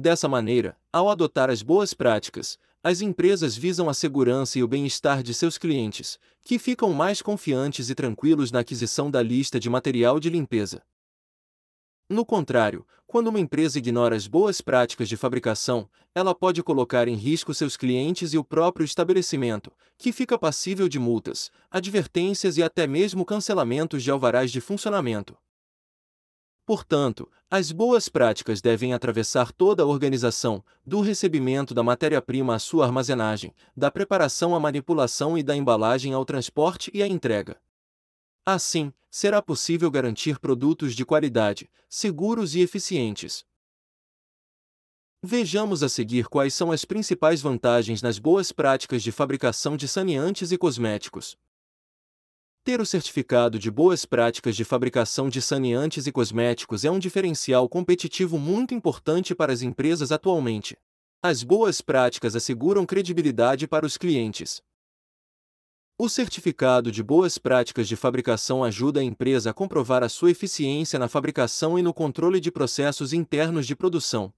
Dessa 0.00 0.28
maneira, 0.28 0.78
ao 0.90 1.10
adotar 1.10 1.50
as 1.50 1.60
boas 1.60 1.92
práticas, 1.92 2.58
as 2.82 3.00
empresas 3.00 3.56
visam 3.56 3.88
a 3.88 3.94
segurança 3.94 4.58
e 4.58 4.62
o 4.62 4.68
bem-estar 4.68 5.22
de 5.22 5.34
seus 5.34 5.58
clientes, 5.58 6.18
que 6.42 6.58
ficam 6.58 6.92
mais 6.92 7.20
confiantes 7.20 7.90
e 7.90 7.94
tranquilos 7.94 8.52
na 8.52 8.60
aquisição 8.60 9.10
da 9.10 9.22
lista 9.22 9.58
de 9.58 9.68
material 9.68 10.20
de 10.20 10.30
limpeza. 10.30 10.82
No 12.08 12.24
contrário, 12.24 12.86
quando 13.06 13.28
uma 13.28 13.40
empresa 13.40 13.78
ignora 13.78 14.14
as 14.14 14.26
boas 14.26 14.60
práticas 14.60 15.08
de 15.08 15.16
fabricação, 15.16 15.88
ela 16.14 16.34
pode 16.34 16.62
colocar 16.62 17.08
em 17.08 17.14
risco 17.14 17.52
seus 17.52 17.76
clientes 17.76 18.32
e 18.32 18.38
o 18.38 18.44
próprio 18.44 18.84
estabelecimento, 18.84 19.72
que 19.98 20.12
fica 20.12 20.38
passível 20.38 20.88
de 20.88 20.98
multas, 20.98 21.50
advertências 21.70 22.56
e 22.56 22.62
até 22.62 22.86
mesmo 22.86 23.24
cancelamentos 23.24 24.02
de 24.02 24.10
alvarás 24.10 24.50
de 24.50 24.60
funcionamento. 24.60 25.36
Portanto, 26.68 27.26
as 27.50 27.72
boas 27.72 28.10
práticas 28.10 28.60
devem 28.60 28.92
atravessar 28.92 29.52
toda 29.52 29.82
a 29.82 29.86
organização, 29.86 30.62
do 30.84 31.00
recebimento 31.00 31.72
da 31.72 31.82
matéria-prima 31.82 32.54
à 32.54 32.58
sua 32.58 32.84
armazenagem, 32.84 33.54
da 33.74 33.90
preparação 33.90 34.54
à 34.54 34.60
manipulação 34.60 35.38
e 35.38 35.42
da 35.42 35.56
embalagem 35.56 36.12
ao 36.12 36.26
transporte 36.26 36.90
e 36.92 37.02
à 37.02 37.06
entrega. 37.06 37.58
Assim, 38.44 38.92
será 39.10 39.40
possível 39.40 39.90
garantir 39.90 40.38
produtos 40.38 40.94
de 40.94 41.06
qualidade, 41.06 41.70
seguros 41.88 42.54
e 42.54 42.60
eficientes. 42.60 43.46
Vejamos 45.22 45.82
a 45.82 45.88
seguir 45.88 46.28
quais 46.28 46.52
são 46.52 46.70
as 46.70 46.84
principais 46.84 47.40
vantagens 47.40 48.02
nas 48.02 48.18
boas 48.18 48.52
práticas 48.52 49.02
de 49.02 49.10
fabricação 49.10 49.74
de 49.74 49.88
saneantes 49.88 50.52
e 50.52 50.58
cosméticos. 50.58 51.34
Ter 52.68 52.82
o 52.82 52.84
certificado 52.84 53.58
de 53.58 53.70
boas 53.70 54.04
práticas 54.04 54.54
de 54.54 54.62
fabricação 54.62 55.30
de 55.30 55.40
saneantes 55.40 56.06
e 56.06 56.12
cosméticos 56.12 56.84
é 56.84 56.90
um 56.90 56.98
diferencial 56.98 57.66
competitivo 57.66 58.38
muito 58.38 58.74
importante 58.74 59.34
para 59.34 59.50
as 59.50 59.62
empresas 59.62 60.12
atualmente. 60.12 60.76
As 61.22 61.42
boas 61.42 61.80
práticas 61.80 62.36
asseguram 62.36 62.84
credibilidade 62.84 63.66
para 63.66 63.86
os 63.86 63.96
clientes. 63.96 64.60
O 65.96 66.10
certificado 66.10 66.92
de 66.92 67.02
boas 67.02 67.38
práticas 67.38 67.88
de 67.88 67.96
fabricação 67.96 68.62
ajuda 68.62 69.00
a 69.00 69.02
empresa 69.02 69.48
a 69.48 69.54
comprovar 69.54 70.02
a 70.02 70.08
sua 70.10 70.30
eficiência 70.30 70.98
na 70.98 71.08
fabricação 71.08 71.78
e 71.78 71.82
no 71.82 71.94
controle 71.94 72.38
de 72.38 72.52
processos 72.52 73.14
internos 73.14 73.66
de 73.66 73.74
produção, 73.74 74.30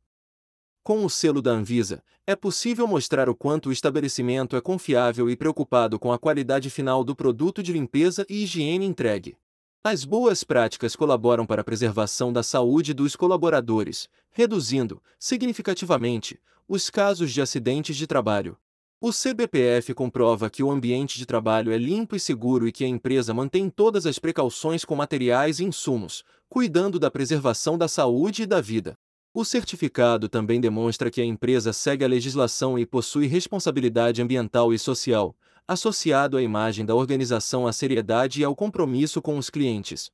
com 0.90 1.04
o 1.04 1.08
selo 1.08 1.40
da 1.40 1.52
Anvisa, 1.52 2.02
é 2.26 2.34
possível 2.34 2.84
mostrar 2.84 3.28
o 3.28 3.34
quanto 3.36 3.68
o 3.68 3.72
estabelecimento 3.72 4.56
é 4.56 4.60
confiável 4.60 5.30
e 5.30 5.36
preocupado 5.36 6.00
com 6.00 6.12
a 6.12 6.18
qualidade 6.18 6.68
final 6.68 7.04
do 7.04 7.14
produto 7.14 7.62
de 7.62 7.72
limpeza 7.72 8.26
e 8.28 8.42
higiene 8.42 8.86
entregue. 8.86 9.36
As 9.84 10.04
boas 10.04 10.42
práticas 10.42 10.96
colaboram 10.96 11.46
para 11.46 11.60
a 11.60 11.64
preservação 11.64 12.32
da 12.32 12.42
saúde 12.42 12.92
dos 12.92 13.14
colaboradores, 13.14 14.08
reduzindo, 14.32 15.00
significativamente, 15.16 16.40
os 16.66 16.90
casos 16.90 17.30
de 17.30 17.40
acidentes 17.40 17.96
de 17.96 18.08
trabalho. 18.08 18.56
O 19.00 19.12
CBPF 19.12 19.94
comprova 19.94 20.50
que 20.50 20.64
o 20.64 20.72
ambiente 20.72 21.18
de 21.18 21.24
trabalho 21.24 21.70
é 21.70 21.78
limpo 21.78 22.16
e 22.16 22.18
seguro 22.18 22.66
e 22.66 22.72
que 22.72 22.84
a 22.84 22.88
empresa 22.88 23.32
mantém 23.32 23.70
todas 23.70 24.06
as 24.06 24.18
precauções 24.18 24.84
com 24.84 24.96
materiais 24.96 25.60
e 25.60 25.64
insumos, 25.64 26.24
cuidando 26.48 26.98
da 26.98 27.12
preservação 27.12 27.78
da 27.78 27.86
saúde 27.86 28.42
e 28.42 28.46
da 28.46 28.60
vida. 28.60 28.98
O 29.32 29.44
certificado 29.44 30.28
também 30.28 30.60
demonstra 30.60 31.08
que 31.08 31.20
a 31.20 31.24
empresa 31.24 31.72
segue 31.72 32.04
a 32.04 32.08
legislação 32.08 32.76
e 32.76 32.84
possui 32.84 33.28
responsabilidade 33.28 34.20
ambiental 34.20 34.74
e 34.74 34.78
social, 34.78 35.36
associado 35.68 36.36
à 36.36 36.42
imagem 36.42 36.84
da 36.84 36.96
organização 36.96 37.64
à 37.64 37.72
seriedade 37.72 38.40
e 38.40 38.44
ao 38.44 38.56
compromisso 38.56 39.22
com 39.22 39.38
os 39.38 39.48
clientes. 39.48 40.10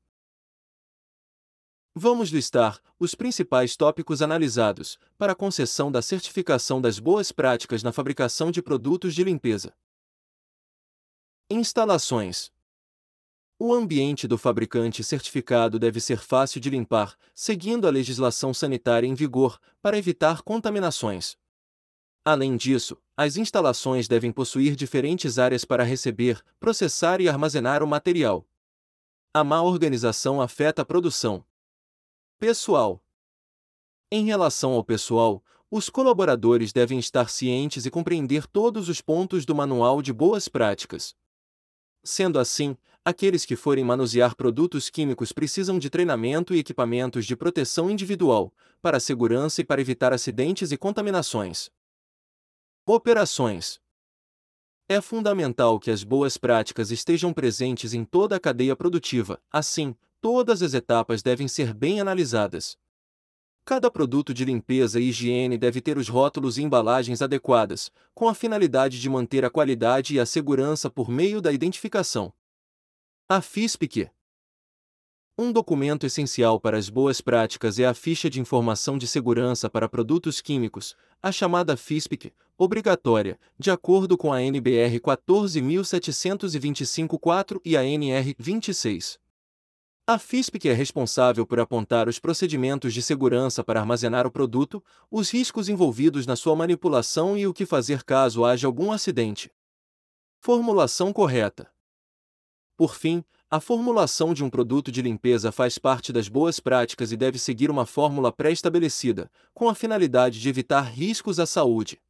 Vamos 1.95 2.29
listar 2.29 2.79
os 2.99 3.15
principais 3.15 3.75
tópicos 3.75 4.21
analisados 4.21 4.99
para 5.17 5.33
a 5.33 5.35
concessão 5.35 5.91
da 5.91 6.03
certificação 6.03 6.79
das 6.79 6.99
boas 6.99 7.33
práticas 7.33 7.83
na 7.83 7.93
fabricação 7.93 8.51
de 8.51 8.61
produtos 8.61 9.15
de 9.15 9.25
limpeza. 9.25 9.73
Instalações. 11.49 12.53
O 13.59 13.73
ambiente 13.73 14.29
do 14.29 14.37
fabricante 14.37 15.03
certificado 15.03 15.79
deve 15.79 15.99
ser 15.99 16.19
fácil 16.19 16.61
de 16.61 16.69
limpar, 16.69 17.17
seguindo 17.35 17.87
a 17.87 17.91
legislação 17.91 18.53
sanitária 18.53 19.07
em 19.07 19.15
vigor, 19.15 19.59
para 19.81 19.97
evitar 19.97 20.43
contaminações. 20.43 21.39
Além 22.23 22.55
disso, 22.55 22.99
as 23.17 23.39
instalações 23.39 24.07
devem 24.07 24.31
possuir 24.31 24.77
diferentes 24.77 25.39
áreas 25.39 25.65
para 25.65 25.85
receber, 25.85 26.45
processar 26.61 27.19
e 27.21 27.31
armazenar 27.31 27.83
o 27.83 27.87
material. 27.87 28.47
A 29.33 29.43
má 29.43 29.63
organização 29.63 30.43
afeta 30.43 30.83
a 30.83 30.85
produção. 30.85 31.43
Pessoal. 32.39 33.03
Em 34.13 34.27
relação 34.27 34.73
ao 34.73 34.85
pessoal, 34.85 35.43
os 35.71 35.89
colaboradores 35.89 36.75
devem 36.75 36.99
estar 36.99 37.31
cientes 37.31 37.87
e 37.87 37.91
compreender 37.91 38.47
todos 38.47 38.91
os 38.91 39.01
pontos 39.01 39.47
do 39.47 39.55
Manual 39.55 40.03
de 40.03 40.13
Boas 40.13 40.47
Práticas. 40.47 41.17
Sendo 42.05 42.39
assim, 42.39 42.77
aqueles 43.07 43.45
que 43.45 43.55
forem 43.55 43.85
manusear 43.85 44.35
produtos 44.35 44.91
químicos 44.91 45.31
precisam 45.31 45.79
de 45.79 45.89
treinamento 45.89 46.53
e 46.53 46.59
equipamentos 46.59 47.25
de 47.25 47.37
proteção 47.37 47.89
individual, 47.89 48.53
para 48.83 48.99
segurança 48.99 49.61
e 49.61 49.65
para 49.65 49.81
evitar 49.81 50.13
acidentes 50.13 50.73
e 50.73 50.77
contaminações. 50.77 51.71
Operações. 52.85 53.81
É 54.89 55.01
fundamental 55.01 55.79
que 55.79 55.89
as 55.89 56.03
boas 56.03 56.37
práticas 56.37 56.91
estejam 56.91 57.33
presentes 57.33 57.95
em 57.95 58.05
toda 58.05 58.35
a 58.35 58.41
cadeia 58.41 58.75
produtiva, 58.75 59.41
assim, 59.53 59.95
todas 60.21 60.61
as 60.61 60.75
etapas 60.75 61.23
devem 61.23 61.47
ser 61.47 61.73
bem 61.73 62.01
analisadas. 62.01 62.77
Cada 63.65 63.89
produto 63.89 64.35
de 64.35 64.45
limpeza 64.45 64.99
e 64.99 65.11
higiene 65.11 65.57
deve 65.57 65.81
ter 65.81 65.97
os 65.97 66.09
rótulos 66.09 66.59
e 66.59 66.65
embalagens 66.65 67.23
adequadas, 67.23 67.89
com 68.13 68.29
a 68.29 68.35
finalidade 68.35 69.01
de 69.01 69.09
manter 69.09 69.45
a 69.45 69.51
qualidade 69.51 70.17
e 70.17 70.19
a 70.19 70.27
segurança 70.27 70.91
por 70.91 71.09
meio 71.09 71.41
da 71.41 71.53
identificação. 71.53 72.33
A 73.29 73.41
FISPIC 73.41 74.09
um 75.37 75.51
documento 75.51 76.07
essencial 76.07 76.61
para 76.61 76.79
as 76.79 76.89
boas 76.89 77.21
práticas 77.21 77.81
é 77.81 77.85
a 77.85 77.93
Ficha 77.93 78.31
de 78.31 78.41
Informação 78.41 78.97
de 78.97 79.09
Segurança 79.09 79.69
para 79.69 79.89
Produtos 79.89 80.41
Químicos, 80.41 80.95
a 81.21 81.33
chamada 81.33 81.77
FISPIC, 81.77 82.33
obrigatória, 82.57 83.37
de 83.59 83.73
acordo 83.73 84.17
com 84.17 84.33
a 84.33 84.41
NBR 84.41 85.01
14725-4 85.01 87.61
e 87.65 87.77
a 87.77 87.85
NR 87.85 88.37
26. 88.39 89.19
A 90.07 90.21
FISPIC 90.21 90.69
é 90.69 90.73
responsável 90.73 91.45
por 91.45 91.59
apontar 91.59 92.09
os 92.09 92.21
procedimentos 92.21 92.95
de 92.95 93.03
segurança 93.03 93.65
para 93.65 93.81
armazenar 93.81 94.25
o 94.25 94.31
produto, 94.31 94.81
os 95.11 95.31
riscos 95.31 95.69
envolvidos 95.69 96.29
na 96.29 96.37
sua 96.37 96.55
manipulação 96.55 97.37
e 97.37 97.45
o 97.45 97.53
que 97.53 97.67
fazer 97.67 98.05
caso 98.05 98.45
haja 98.45 98.69
algum 98.69 98.93
acidente. 98.93 99.51
Formulação 100.39 101.13
correta. 101.13 101.75
Por 102.77 102.95
fim, 102.95 103.25
a 103.51 103.59
formulação 103.59 104.35
de 104.35 104.45
um 104.45 104.51
produto 104.51 104.93
de 104.93 105.01
limpeza 105.01 105.51
faz 105.51 105.79
parte 105.79 106.13
das 106.13 106.29
boas 106.29 106.61
práticas 106.61 107.11
e 107.11 107.17
deve 107.17 107.39
seguir 107.39 107.71
uma 107.71 107.87
fórmula 107.87 108.31
pré-estabelecida, 108.31 109.31
com 109.55 109.69
a 109.69 109.75
finalidade 109.75 110.41
de 110.41 110.49
evitar 110.49 110.83
riscos 110.83 111.41
à 111.41 111.47
saúde. 111.47 112.01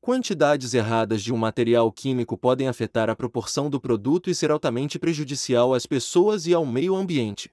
Quantidades 0.00 0.72
erradas 0.74 1.22
de 1.22 1.32
um 1.32 1.36
material 1.36 1.90
químico 1.90 2.38
podem 2.38 2.68
afetar 2.68 3.10
a 3.10 3.16
proporção 3.16 3.68
do 3.68 3.80
produto 3.80 4.30
e 4.30 4.34
ser 4.34 4.50
altamente 4.50 4.98
prejudicial 4.98 5.74
às 5.74 5.86
pessoas 5.86 6.46
e 6.46 6.54
ao 6.54 6.64
meio 6.64 6.94
ambiente. 6.94 7.52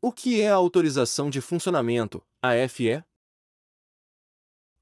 O 0.00 0.12
que 0.12 0.40
é 0.40 0.50
a 0.50 0.54
autorização 0.54 1.30
de 1.30 1.40
funcionamento, 1.40 2.22
AFE? 2.42 3.02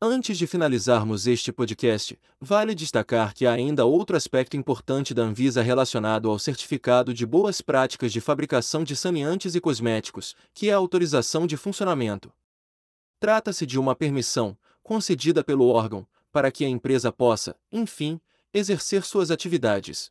Antes 0.04 0.36
de 0.36 0.48
finalizarmos 0.48 1.28
este 1.28 1.52
podcast, 1.52 2.18
vale 2.40 2.74
destacar 2.74 3.32
que 3.32 3.46
há 3.46 3.52
ainda 3.52 3.84
outro 3.84 4.16
aspecto 4.16 4.56
importante 4.56 5.14
da 5.14 5.22
Anvisa 5.22 5.62
relacionado 5.62 6.28
ao 6.28 6.40
certificado 6.40 7.14
de 7.14 7.24
boas 7.24 7.60
práticas 7.60 8.12
de 8.12 8.20
fabricação 8.20 8.82
de 8.82 8.96
saneantes 8.96 9.54
e 9.54 9.60
cosméticos, 9.60 10.34
que 10.52 10.68
é 10.68 10.72
a 10.72 10.76
autorização 10.76 11.46
de 11.46 11.56
funcionamento. 11.56 12.32
Trata-se 13.20 13.64
de 13.64 13.78
uma 13.78 13.94
permissão, 13.94 14.58
concedida 14.82 15.44
pelo 15.44 15.68
órgão, 15.68 16.04
para 16.32 16.50
que 16.50 16.64
a 16.64 16.68
empresa 16.68 17.12
possa, 17.12 17.54
enfim, 17.70 18.20
exercer 18.52 19.04
suas 19.04 19.30
atividades. 19.30 20.10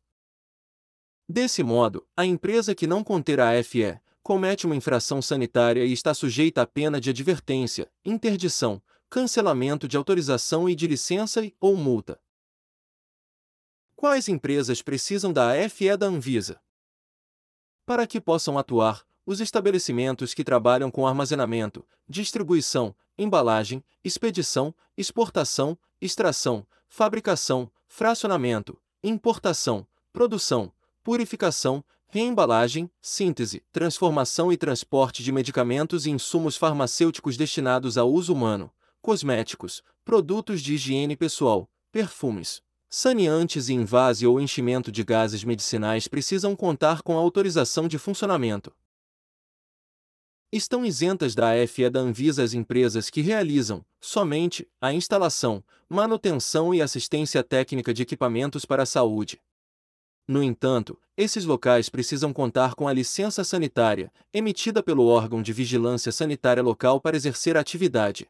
Desse 1.27 1.63
modo, 1.63 2.07
a 2.15 2.25
empresa 2.25 2.73
que 2.73 2.87
não 2.87 3.03
conter 3.03 3.41
a 3.41 3.59
AFE 3.59 3.99
comete 4.23 4.65
uma 4.65 4.75
infração 4.77 5.21
sanitária 5.21 5.83
e 5.83 5.91
está 5.91 6.13
sujeita 6.13 6.61
à 6.61 6.65
pena 6.65 7.01
de 7.01 7.09
advertência, 7.09 7.91
interdição, 8.05 8.81
cancelamento 9.11 9.89
de 9.89 9.97
autorização 9.97 10.69
e 10.69 10.73
de 10.73 10.87
licença 10.87 11.43
e, 11.43 11.53
ou 11.59 11.75
multa. 11.75 12.17
Quais 13.93 14.29
empresas 14.29 14.81
precisam 14.81 15.33
da 15.33 15.51
AFE 15.51 15.97
da 15.97 16.05
Anvisa? 16.05 16.61
Para 17.85 18.07
que 18.07 18.21
possam 18.21 18.57
atuar, 18.57 19.05
os 19.25 19.41
estabelecimentos 19.41 20.33
que 20.33 20.45
trabalham 20.45 20.89
com 20.89 21.05
armazenamento, 21.05 21.85
distribuição, 22.07 22.95
embalagem, 23.17 23.83
expedição, 24.01 24.73
exportação, 24.97 25.77
extração, 25.99 26.65
fabricação, 26.87 27.69
fracionamento, 27.89 28.81
importação, 29.03 29.85
produção, 30.13 30.71
purificação, 31.03 31.83
reembalagem, 32.07 32.89
síntese, 33.01 33.61
transformação 33.73 34.53
e 34.53 34.57
transporte 34.57 35.21
de 35.21 35.33
medicamentos 35.33 36.05
e 36.05 36.11
insumos 36.11 36.55
farmacêuticos 36.55 37.35
destinados 37.35 37.97
ao 37.97 38.09
uso 38.09 38.33
humano, 38.33 38.71
cosméticos, 39.01 39.83
produtos 40.05 40.61
de 40.61 40.75
higiene 40.75 41.15
pessoal, 41.15 41.69
perfumes, 41.91 42.61
saneantes 42.89 43.69
e 43.69 43.73
invase 43.73 44.27
ou 44.27 44.39
enchimento 44.39 44.91
de 44.91 45.03
gases 45.03 45.43
medicinais 45.43 46.07
precisam 46.07 46.55
contar 46.55 47.01
com 47.01 47.17
autorização 47.17 47.87
de 47.87 47.97
funcionamento. 47.97 48.73
Estão 50.51 50.85
isentas 50.85 51.33
da 51.33 51.51
AFE 51.53 51.89
da 51.89 52.01
Anvisa 52.01 52.43
as 52.43 52.53
empresas 52.53 53.09
que 53.09 53.21
realizam, 53.21 53.85
somente, 54.01 54.67
a 54.81 54.93
instalação, 54.93 55.63
manutenção 55.87 56.73
e 56.73 56.81
assistência 56.81 57.41
técnica 57.41 57.93
de 57.93 58.03
equipamentos 58.03 58.65
para 58.65 58.83
a 58.83 58.85
saúde. 58.85 59.41
No 60.27 60.43
entanto, 60.43 60.99
esses 61.15 61.45
locais 61.45 61.87
precisam 61.87 62.33
contar 62.33 62.75
com 62.75 62.87
a 62.87 62.93
licença 62.93 63.45
sanitária, 63.45 64.11
emitida 64.33 64.83
pelo 64.83 65.05
órgão 65.05 65.41
de 65.41 65.53
vigilância 65.53 66.11
sanitária 66.11 66.61
local 66.61 66.99
para 66.99 67.15
exercer 67.15 67.55
a 67.55 67.61
atividade. 67.61 68.29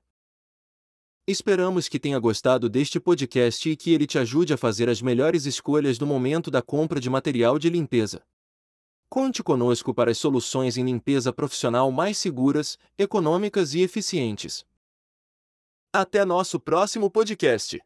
Esperamos 1.32 1.88
que 1.88 1.98
tenha 1.98 2.20
gostado 2.20 2.68
deste 2.68 3.00
podcast 3.00 3.70
e 3.70 3.78
que 3.78 3.94
ele 3.94 4.06
te 4.06 4.20
ajude 4.20 4.54
a 4.54 4.58
fazer 4.58 4.90
as 4.90 5.02
melhores 5.02 5.46
escolhas 5.46 5.98
no 5.98 6.06
momento 6.06 6.52
da 6.52 6.62
compra 6.62 7.00
de 7.00 7.10
material 7.10 7.58
de 7.58 7.70
limpeza. 7.70 8.22
Conte 9.10 9.42
conosco 9.42 9.94
para 9.94 10.12
as 10.12 10.18
soluções 10.18 10.76
em 10.76 10.84
limpeza 10.84 11.32
profissional 11.32 11.90
mais 11.90 12.18
seguras, 12.18 12.78
econômicas 12.98 13.74
e 13.74 13.80
eficientes. 13.80 14.66
Até 15.94 16.26
nosso 16.26 16.60
próximo 16.60 17.10
podcast! 17.10 17.80